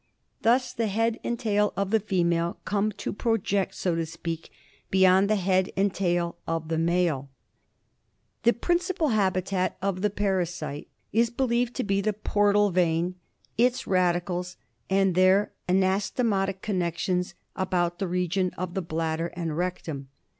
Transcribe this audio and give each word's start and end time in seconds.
Thus 0.41 0.73
the 0.73 0.87
head 0.87 1.19
and 1.23 1.37
tail 1.37 1.73
of 1.77 1.91
the 1.91 1.99
female 1.99 2.57
come 2.65 2.91
to 2.93 3.13
project, 3.13 3.75
so 3.75 3.93
to 3.93 4.03
speak, 4.07 4.49
beyond 4.89 5.29
the 5.29 5.35
head 5.35 5.69
and 5.77 5.93
tail 5.93 6.37
of 6.47 6.69
the 6.69 6.79
male. 6.79 7.29
52 8.41 8.43
BILHARZIOSIS. 8.43 8.43
The 8.57 8.65
principal 8.67 9.07
habitat 9.09 9.77
of 9.79 10.01
the 10.01 10.09
parasite 10.09 10.87
is 11.13 11.29
beUeved 11.29 11.73
to 11.73 11.83
be 11.83 12.01
the 12.01 12.13
portal 12.13 12.71
vein, 12.71 13.13
its 13.59 13.83
radicles 13.83 14.55
and 14.89 15.13
their 15.13 15.51
anasto 15.69 16.23
motic 16.23 16.61
connections 16.63 17.35
about 17.55 17.99
the 17.99 18.07
region 18.07 18.49
of 18.57 18.73
the 18.73 18.81
bladder 18.81 19.27
and 19.35 19.55
rectum. 19.55 20.07